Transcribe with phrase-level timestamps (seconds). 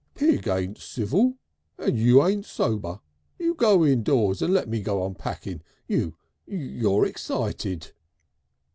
[0.15, 1.35] "Pig ain't civil,
[1.77, 2.99] and you ain't sober.
[3.37, 5.61] You go indoors and lemme go on unpacking.
[5.85, 6.15] You
[6.47, 7.91] you're excited."